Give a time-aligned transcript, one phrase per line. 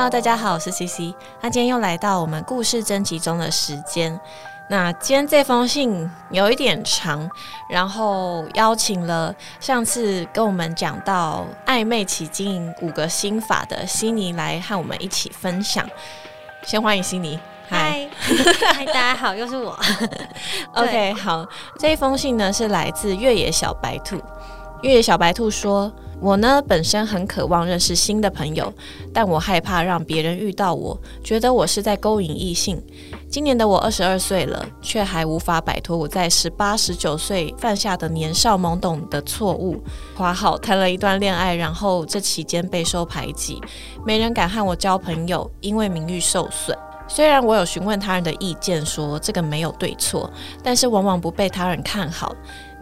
[0.00, 1.14] Hello，大家好，我是 CC。
[1.42, 4.18] 那今天又来到我们故事征集中的时间。
[4.70, 7.30] 那今天这封信有一点长，
[7.68, 15.86] 然后邀请了上次跟我们讲到暧昧期经营五个心法的悉尼来和我们一起分享。
[16.62, 17.38] 先欢迎悉尼，
[17.68, 18.08] 嗨，
[18.74, 19.78] 嗨，大家好，又是我。
[20.72, 21.46] OK，好，
[21.78, 24.18] 这一封信呢是来自越野小白兔。
[24.80, 28.72] 越野小白兔说：“我呢本身很渴望认识新的朋友，
[29.12, 32.80] 但我害怕让别人遇到我，觉得我是在勾引异性。
[33.28, 39.82] 今年的我二十二岁了，却还无法摆脱我在十八、十九岁犯下的年少懵懂的错误。
[40.14, 43.58] 花好谈了一段恋爱，然后这期间备受排挤，
[44.04, 46.76] 没人敢和我交朋友，因为名誉受损。”
[47.08, 50.30] 虽然我有询问他人的意见，说这个没有对错，
[50.62, 52.32] 但是往往不被他人看好。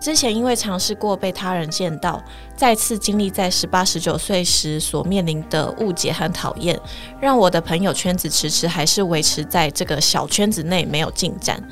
[0.00, 2.22] 之前因为尝试过被他人见到，
[2.56, 6.78] 再次经历在十八、十九岁时所面临的误解和讨厌，
[7.20, 11.62] 让我的朋友圈子迟迟还是维持在这个小圈子内，没有进展。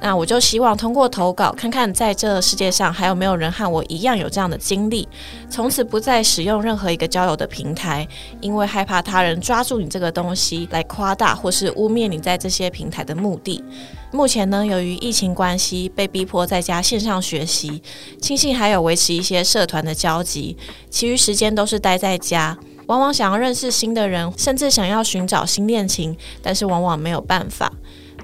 [0.00, 5.08] 那我就希望通过投稿，看看在这世界上还有没有人和我一样有这样的经历，
[5.50, 8.06] 从此不再使用任何一个交友的平台，
[8.40, 13.64] 因为害怕他人抓住你这个东西来夸大或是污蔑你在这些平台的目的。
[14.12, 17.82] 目前呢，由于疫情关系，被逼迫在家线上学习，
[18.20, 20.56] 庆幸还有维持一些社团的交集，
[20.88, 22.56] 其余时间都是待在家。
[22.86, 27.72] 往往想要认识新的人，甚至想要寻找新恋情，但是往往没有办法。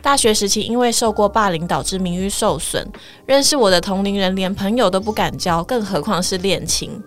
[0.03, 2.85] 大学时期因为受过霸凌，导致名誉受损，
[3.25, 7.03] 认识我的同龄人连朋友都不敢交，更何况是恋情。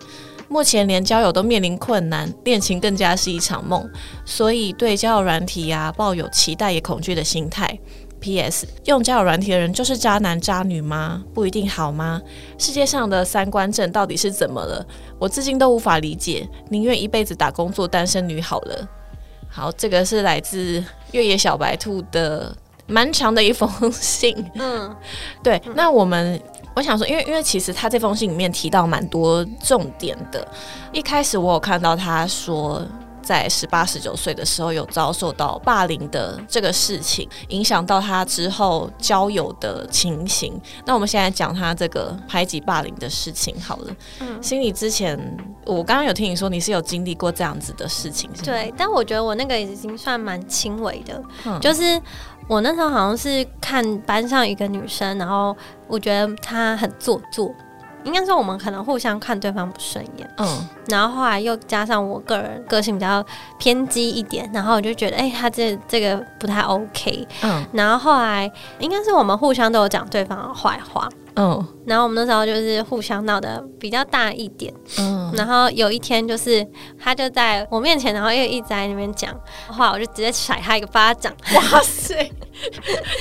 [0.48, 3.86] 目前连交友都面临困难，恋情更加是一场梦，
[4.24, 7.78] 所以对交友软体啊抱有期待也恐惧的心态。
[8.18, 8.66] P.S.
[8.86, 11.22] 用交友软体的人就是渣男渣女吗？
[11.34, 12.22] 不一定好吗？
[12.56, 14.84] 世界上的三观正到底是怎么了？
[15.18, 18.88] 我至今都无法理解，宁愿一辈子打工做单身女好了。
[19.48, 20.82] 好，这个是来自
[21.12, 24.34] 越野小白兔的蛮长的一封信。
[24.54, 24.94] 嗯，
[25.42, 26.40] 对，那我们
[26.74, 30.46] 我想说，因为因为其实他这封信里面提到蛮多重点的。
[30.92, 32.84] 一开始我有看到他说，
[33.22, 40.58] 在十八、十九岁的时候有遭受到霸凌的这个事情，影响到他之后交友的情形。
[40.84, 43.96] 那我们现在讲他这个排挤霸凌的事情好了。
[44.20, 45.18] 嗯，心里之前
[45.64, 52.00] 我刚刚有听你说你是有经历过这样子的事情，对，但我觉得我那个已经算蛮轻微的，嗯就是
[52.48, 55.56] 我那时候好像是看班上一个女生，然后
[55.88, 57.52] 我觉得她很做作，
[58.06, 63.24] 应该说我们可能互相看对方不顺眼，嗯然后后来又加上我个人个性比较
[63.58, 74.72] 偏激一点，然后我就觉得，哎、他这这个不太 OK，嗯然后后来应该是我们互相都有讲对方的坏话，嗯然后我们那时候就是互相闹得比较大一点。
[74.98, 76.64] 嗯然后有一天，就是
[77.02, 79.34] 他就在我面前，然后又一直在那边讲
[79.68, 81.32] 话，我就直接甩他一个巴掌。
[81.54, 82.14] 哇塞，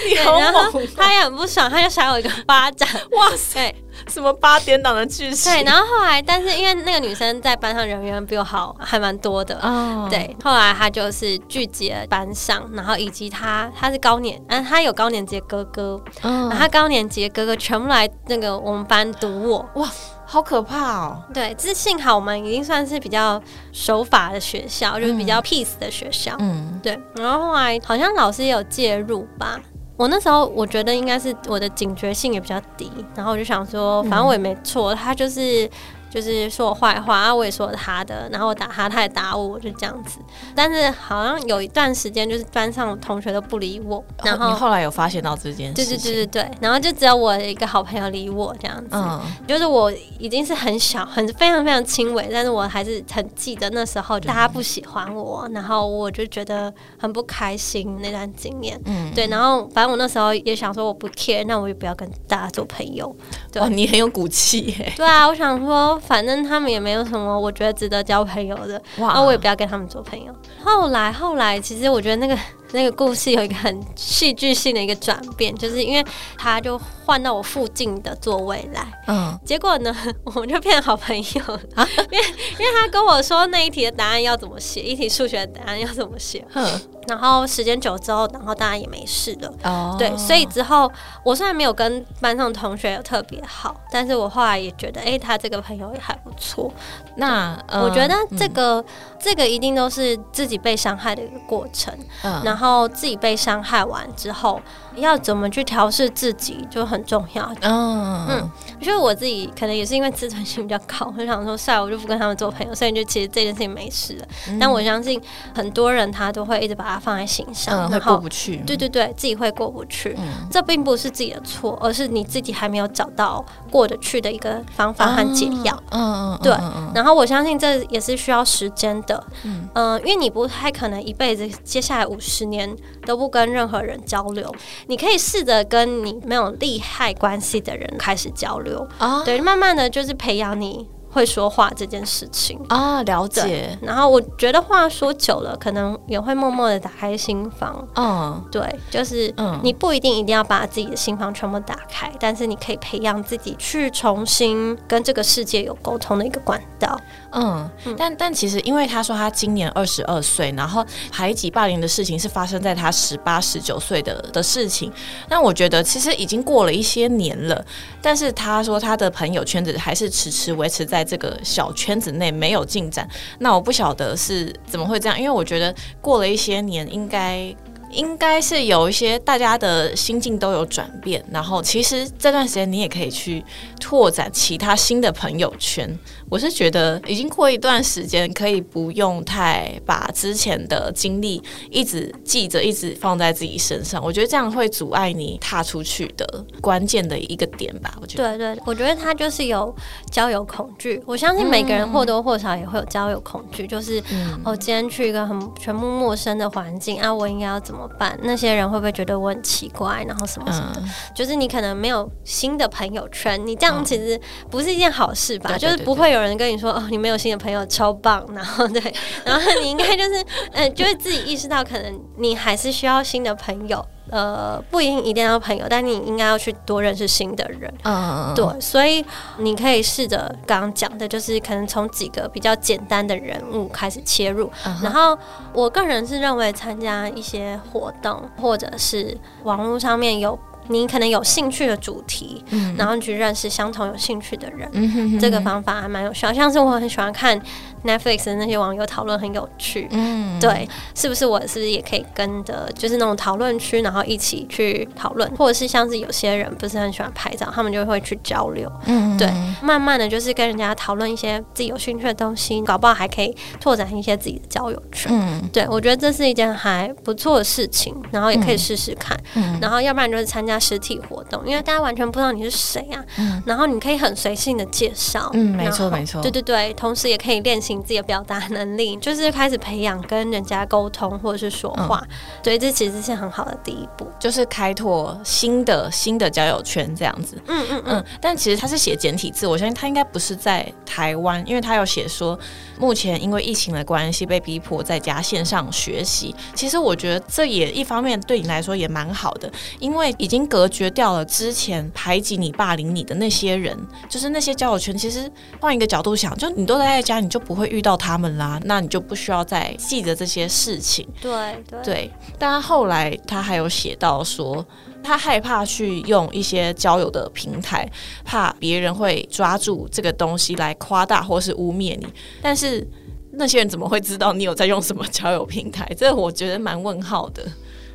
[0.07, 0.87] 你 对，好然后猛！
[0.95, 2.87] 他也很不爽，他就甩我一个巴掌。
[3.11, 3.75] 哇塞，对
[4.07, 5.51] 什么八点档的剧情？
[5.51, 9.57] 对，然后后来，但是因为那个女生在班上人缘比我好，还蛮多的。
[9.61, 19.69] 哦，对，后来她就是聚集了班上，然后以及她，她是高年，嗯，她有高年级的哥哥，嗯然后他高年级的哥哥全部来那个我们班堵我。
[19.75, 19.89] 哇
[20.27, 21.23] 好可怕哦！
[21.31, 23.39] 对，这幸好我们已经算是比较
[23.71, 26.35] 守法的学校，就是比较 peace 的学校。
[26.39, 29.59] 嗯对，然后后来好像老师也有介入吧。
[29.97, 35.69] 我那时候我觉得应该是我的警觉性也比较低，然后我就想说，反正我也没错，他就是
[36.09, 40.19] 就是说我坏话，啊，我也说他的，然后我打他，他也打我，就这样子。
[40.55, 45.97] 但是好像有一段时间，就是班上同学都不理我，然后你后来有发现到这件事对情？
[45.97, 48.89] 对对对对，然后就只有我一个好朋友理我这样子。
[48.93, 58.79] 嗯就是我已经是很小，很非常非常轻微，但是我还是很记得那时候大家不喜欢我，然后我就觉得很不开心那段经验。
[58.85, 63.13] 嗯，对，然后反正我那时候也想说我不 care，那我也不要跟大家做朋友。
[63.51, 64.93] 对哇，你很有骨气耶！
[64.95, 70.33] 对啊，我想说，反正他们也没有什么我觉得值得交朋友的，哇那我也不要跟他们做朋友。
[70.63, 72.37] 后来后来，其实我觉得那个
[72.75, 76.05] 那个故事有一个很戏剧性的一个转变，就是因为
[76.37, 79.95] 他就换到我附近的座位来，嗯，结果呢，
[80.25, 82.25] 我们就变好朋友啊，因为
[82.59, 86.65] 因为他跟我说那一题的答案要怎么写，一题数学的答案要怎么写，嗯
[87.07, 89.53] 然后时间久之后，然后大家也没事了。
[89.61, 90.91] 哦，对，所以之后
[91.23, 96.73] 我虽然没有跟班上同学有特别好，但是我后来也觉得，哎，他这个朋友也还不错。
[97.17, 98.83] 那我觉得这个
[99.19, 101.95] 这个一定都是自己被伤害的一个过程。
[102.23, 104.61] 嗯，然后自己被伤害完之后。
[104.97, 107.51] 要怎么去调试自己就很重要。
[107.59, 114.25] 嗯嗯，因为我自己可能也是因为自尊心比较高，我就想说，算了，我就不跟他们做朋友，所以就其实这件事情没事了。
[114.57, 115.21] 但我相信
[115.53, 118.55] 很多人他都会一直把它放在心上，会过不去。
[118.65, 120.17] 对对对，自己会过不去。
[120.49, 125.77] 这并不是自己的错，而是你自己还没有找到过得去的一个方法和解药。
[125.89, 126.53] 嗯嗯，对。
[126.93, 129.21] 然后我相信这也是需要时间的。
[129.43, 132.75] 嗯嗯，因为你不太可能一辈子，接下来五十年
[133.05, 134.53] 都不跟任何人交流。
[134.87, 140.87] 你可以试着跟你没有利害关系的人开始交流啊，对，慢慢的就是培养你。
[141.15, 143.77] 会说话这件事情啊，了解。
[143.81, 147.87] 然后我觉得话说久了，可能也会默默的打开心房。
[147.95, 156.99] 嗯，对，就是嗯，你不一定一定要把自己的心房全部打开，但是你可以培养自己去重新跟这个世界有沟通的一个管道。
[157.31, 164.91] 嗯，但但其实，因为他说他今年二十二岁，然后排挤霸凌的事情是发生在他十八、十九岁的的事情。
[165.29, 167.65] 那我觉得其实已经过了一些年了，
[168.01, 171.04] 但是他说他的朋友圈子还是迟迟维持在。
[171.05, 173.07] 这个小圈子内没有进展，
[173.39, 177.55] 那我不晓得是怎么会这样，因为我觉得过了一些年，应该
[177.91, 183.43] 应该是有一些大家的心境都有转变，然后其实这段时间你也可以去
[183.79, 185.97] 拓展其他新的朋友圈。
[186.29, 194.03] 我是觉得已经过一段时间，可以不用太把之前的经历一直记着，一直放在自己身上。
[194.03, 197.95] 我觉得这样会阻碍你踏出去的关键的一个点吧。
[198.01, 199.73] 我觉得，对对，我觉得他就是有
[200.11, 201.01] 交友恐惧。
[201.05, 204.01] 我相信每个人或多或少也会有交友恐惧，就是
[204.43, 208.17] 哦今天去一个很全部陌生的环境啊，我应该要怎么办？
[208.23, 210.03] 那些人会不会觉得我很奇怪？
[210.07, 210.81] 然后什么什么的，
[211.13, 214.19] 就是你可能没有新的朋友圈，你这样其实
[214.49, 215.55] 不是一件好事吧？
[215.57, 216.05] 就是不会。
[216.15, 218.25] 有人跟你说哦，你没有新的朋友，超棒。
[218.33, 218.81] 然后对，
[219.25, 223.85] 然后你应该就是，嗯，就会自己意识到，可能你还是需要新的朋友。
[224.09, 227.73] 呃，不一定一定要朋友，但你应该要去多认识新的人。
[227.83, 229.03] 嗯，对，所以
[229.37, 234.51] 你可以试着刚刚讲的，就是可能从几个比较简单的人物开始切入。
[234.83, 235.17] 然后，
[235.53, 240.37] 我个人是认为参加一些活动，或者是网络上面有。
[240.67, 242.43] 你可能有兴趣的主题，
[242.75, 246.33] 然后去认识相同有兴趣的人，这个方法还蛮有效。
[246.33, 247.39] 像是我很喜欢看
[247.85, 249.87] Netflix 的那些网友讨论，很有趣。
[249.91, 258.69] 嗯，对，是不是我是不是也可以跟着，就是那种讨论区，然后一起去讨论，或者是像是有些人不是很喜欢拍照，他们就会去交流。
[258.85, 265.11] 嗯，对，慢慢的就是跟人家讨论一些自己有兴趣的东西，搞不好还可以拓展一些自己的交友圈。
[265.13, 269.15] 嗯，对我觉得这是一件还不错的事情，然后也可以试试看。
[269.35, 270.55] 嗯，然后要不然就是参加。
[270.65, 273.03] 实体活动，因为大家完全不知道你是谁啊，
[273.45, 282.01] 然后你可以很随性的介绍，嗯，没错没错，对对对，同时也可以练习自己的表达能力，就是开始培养跟人家沟通或者是说话，
[282.43, 292.39] 所以，这其实是很好的第一步，就是开拓新的新的交友圈这样子，嗯嗯嗯，但其实他是写简体字，我相信他应该不是在台湾，因为他有写说
[292.79, 300.45] 目前因为疫情的关系被逼迫在家线上学习，其实我觉得这也一方面对你来说也蛮好的，因为已经。
[300.47, 303.75] 隔绝掉了之前排挤你、霸凌你的那些人，
[304.07, 304.95] 就是那些交友圈。
[304.95, 305.29] 其实
[305.59, 308.59] 换一个角度想，就你都待在家，你就不会遇到他们啦。
[308.65, 311.07] 那你就不需要再记得这些事情。
[311.21, 312.11] 对对。
[312.37, 314.65] 但后来他还有写到说，
[315.01, 317.89] 他害怕去用一些交友的平台，
[318.23, 322.05] 怕别人会抓住这个东西来夸大或是污蔑你。
[322.41, 322.85] 但是
[323.31, 325.89] 那些人怎么会知道你有在用什么交友平台？
[325.97, 327.43] 这我觉得蛮问号的。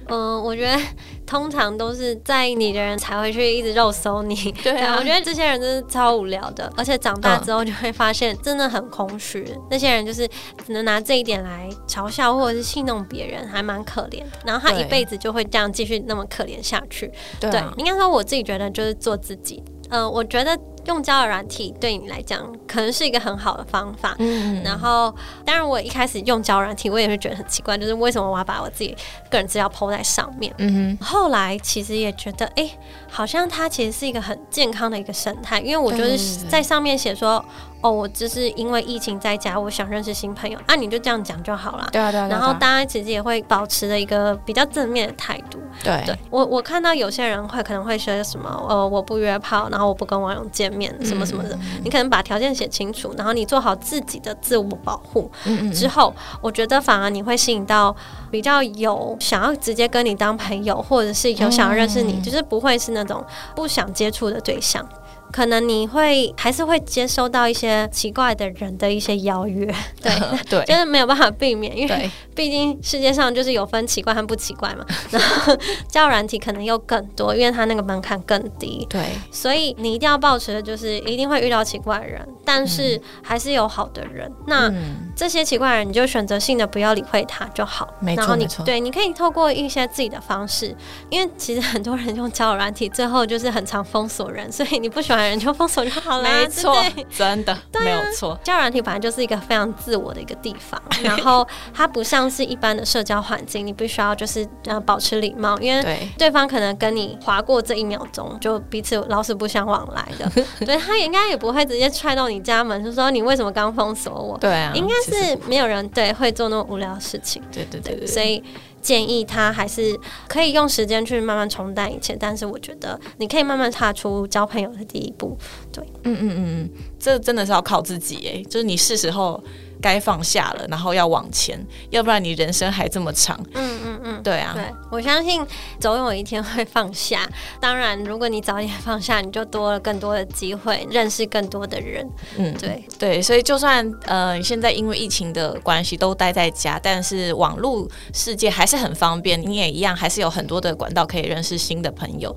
[0.08, 0.76] 嗯，我觉得
[1.24, 4.34] 通常都是在意你的人才会去一直肉搜你。
[4.62, 9.46] 对啊，我觉得这些人真是超无聊的，而且长大之后就会发现真的很空虚。
[9.70, 10.26] 那些人就是
[10.66, 14.24] 只能拿这一点来嘲笑或者是戏弄别人，还蛮可怜。
[14.44, 17.10] 然后他一辈子就会这样继续那么可怜下去。
[17.38, 19.62] 对，应该说我自己觉得就是做自己。
[19.90, 20.58] 嗯，我觉得。
[20.86, 28.96] 用交友软体对你来讲可能是一个很好的方法，嗯，然后当然我一开始用交友软体，我也会觉得很奇怪，就是为什么我要把我自己
[29.30, 30.52] 个人资料抛在上面？
[30.58, 32.70] 嗯哼，后来其实也觉得，哎，
[33.08, 37.44] 好像它其实是一个很健康的一个生态，因为我就是在上面写说。
[37.80, 41.88] 哦，我只是因为疫情在家，我想认识新朋友，那你就这样讲就好了。
[41.92, 42.28] 对啊，对啊。
[42.28, 45.58] 然后大家其实也会保持了一个比较正面的态度。
[45.82, 51.58] 对，对我我看到有些人会可能会说什么，呃，我不约炮，然后我不跟网友见面，什么什么的。
[51.82, 55.30] 你可能把条件写清楚，然后你做好自己的自我保护
[55.72, 57.94] 之后，我觉得反而你会吸引到
[58.30, 63.24] 比较有想要直接跟你当朋友，或者是有想要认识你，就是不会是那种
[63.56, 64.86] 不想接触的对象。
[65.32, 69.66] 可能你会还是会接收到一些奇怪的人的一些邀约，
[70.02, 70.12] 对
[70.48, 74.84] 对，就是没有办法避免，因为 毕竟世界上就是有分奇怪和不奇怪嘛。
[75.10, 75.56] 然后
[75.88, 84.30] 交友软体可能又更多，因为它那个门槛更低，对，所以你一定要保持的就是一定会遇到奇怪的人，但是还是有好的人。
[84.46, 84.72] 那
[85.14, 87.88] 这些奇怪人，你就选择性的不要理会他就好。
[88.00, 88.64] 没错，没错。
[88.64, 90.74] 对，你可以透过一些自己的方式，
[91.08, 95.19] 因为其实很多人用交友软体，最后就是很常封锁人，所以你不喜欢。
[95.28, 96.74] 人就封锁就好了，没错，
[97.16, 98.38] 真的没有错。
[98.42, 114.38] 交友软体本来就是一个非常自我的一个地方， 然后它不像是一般的社交环境，你必须要就是呃保持礼貌，因为对方可能跟你划过这一秒钟就彼此老死不相往来的， 对他应该也不会直接踹到你家门，就说你为什么刚封锁我？
[114.38, 117.42] 对啊，应该是没有人对会做那么无聊的事情。
[117.52, 118.42] 对对对，所以。
[118.80, 125.36] 建议他还是可以用时间去慢慢冲淡一切，但是我觉得你可以慢慢踏出交朋友的第一步。
[125.72, 129.42] 对，嗯嗯嗯嗯，这真的是要靠自己哎，就是你是时候。
[129.80, 131.58] 该放下了，然后要往前，
[131.90, 133.38] 要不然你人生还这么长。
[133.54, 135.44] 嗯嗯嗯，对啊，对我相信
[135.78, 137.28] 总有一天会放下。
[137.60, 142.08] 当然，如果你早点放下，你就多了更多的机会，认识更多的人。
[142.36, 152.34] 嗯，对对，所以就算呃现在因为疫情的关系都待在家，但是网络世界还是很方便，你也一样还是有很多的管道可以认识新的朋友。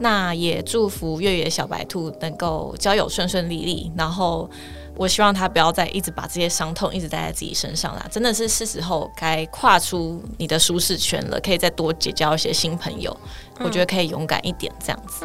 [0.00, 4.48] 那也祝福月月小白兔能够交友顺顺利利，然后。
[4.96, 13.14] 我希望他不要再一直把这些伤痛一直带在自己身上啦，真的是是时候该跨出你的舒适圈了，可以再多结交一些新朋友。
[13.58, 15.24] 我觉得可以勇敢一点，这样子。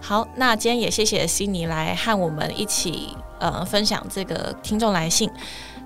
[0.00, 5.30] 好，那今天也谢谢悉尼来和我们一起呃分享这个听众来信。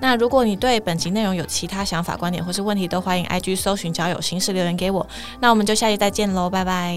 [0.00, 5.06] 那如果你对本集内容有其他想法、观点或是问题，都欢迎 IG 搜寻交友形式留言给我。
[5.40, 6.96] 那我们就下期再见喽，拜拜。